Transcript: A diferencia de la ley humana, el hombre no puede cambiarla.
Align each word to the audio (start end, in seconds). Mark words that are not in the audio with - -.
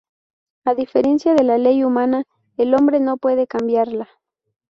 A 0.65 0.73
diferencia 0.73 1.35
de 1.35 1.43
la 1.43 1.59
ley 1.59 1.83
humana, 1.83 2.23
el 2.57 2.73
hombre 2.73 2.99
no 2.99 3.17
puede 3.17 3.45
cambiarla. 3.45 4.09